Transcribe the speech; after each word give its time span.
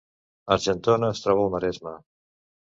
Argentona 0.55 1.09
es 1.17 1.21
troba 1.27 1.45
al 1.45 1.53
Maresme 1.57 1.95